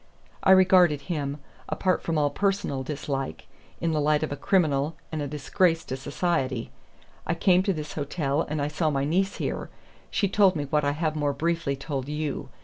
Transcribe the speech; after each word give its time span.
I 0.41 0.49
regarded 0.49 1.01
him, 1.01 1.37
apart 1.69 2.01
from 2.01 2.17
all 2.17 2.31
personal 2.31 2.81
dislike, 2.81 3.45
in 3.79 3.91
the 3.91 4.01
light 4.01 4.23
of 4.23 4.31
a 4.31 4.35
criminal 4.35 4.95
and 5.11 5.21
a 5.21 5.27
disgrace 5.27 5.83
to 5.85 5.95
society. 5.95 6.71
I 7.27 7.35
came 7.35 7.61
to 7.61 7.71
this 7.71 7.93
hotel, 7.93 8.41
and 8.41 8.63
I 8.63 8.67
saw 8.67 8.89
my 8.89 9.05
niece 9.05 9.35
here. 9.35 9.69
She 10.09 10.27
told 10.27 10.55
me 10.55 10.63
what 10.65 10.83
I 10.83 10.93
have 10.93 11.15
more 11.15 11.33
briefly 11.33 11.75
told 11.75 12.09
you. 12.09 12.49